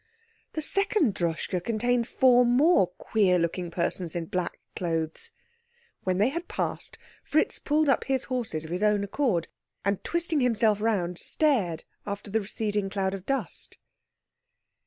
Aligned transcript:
The 0.53 0.63
second 0.63 1.13
Droschke 1.13 1.63
contained 1.63 2.07
four 2.07 2.43
more 2.43 2.87
queer 2.87 3.37
looking 3.37 3.69
persons 3.69 4.15
in 4.15 4.25
black 4.25 4.57
clothes. 4.75 5.29
When 6.05 6.17
they 6.17 6.29
had 6.29 6.47
passed, 6.47 6.97
Fritz 7.23 7.59
pulled 7.59 7.87
up 7.87 8.05
his 8.05 8.23
horses 8.23 8.65
of 8.65 8.71
his 8.71 8.81
own 8.81 9.03
accord, 9.03 9.47
and 9.85 10.03
twisting 10.03 10.39
himself 10.39 10.81
round 10.81 11.19
stared 11.19 11.83
after 12.03 12.31
the 12.31 12.41
receding 12.41 12.89
cloud 12.89 13.13
of 13.13 13.27
dust. 13.27 13.77